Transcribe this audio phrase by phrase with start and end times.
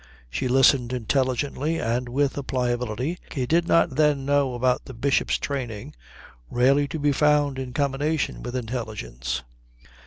[0.31, 5.37] She listened intelligently, and with a pliability he did not then know about the Bishop's
[5.37, 5.93] training
[6.49, 9.43] rarely to be found in combination with intelligence.